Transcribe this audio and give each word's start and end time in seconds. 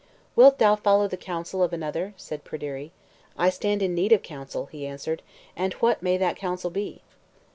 "Wilt 0.35 0.57
thou 0.57 0.75
follow 0.75 1.07
the 1.07 1.15
counsel 1.15 1.61
of 1.61 1.73
another?" 1.73 2.15
said 2.17 2.43
Pryderi. 2.43 2.91
"I 3.37 3.51
stand 3.51 3.83
in 3.83 3.93
need 3.93 4.11
of 4.11 4.23
counsel," 4.23 4.65
he 4.65 4.87
answered, 4.87 5.21
"and 5.55 5.73
what 5.73 6.01
may 6.01 6.17
that 6.17 6.37
counsel 6.37 6.71
be?" 6.71 7.03